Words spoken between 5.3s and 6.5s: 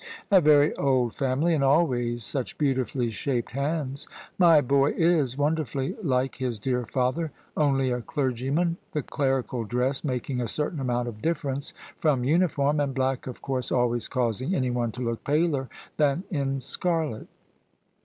wonderfully like